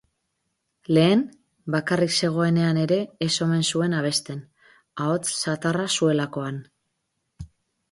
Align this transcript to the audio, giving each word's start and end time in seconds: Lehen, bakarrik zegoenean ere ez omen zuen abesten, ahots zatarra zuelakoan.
Lehen, 0.97 1.19
bakarrik 1.75 2.15
zegoenean 2.19 2.79
ere 2.85 2.97
ez 3.27 3.29
omen 3.47 3.63
zuen 3.75 3.95
abesten, 3.99 4.43
ahots 5.07 5.31
zatarra 5.45 5.89
zuelakoan. 6.01 6.61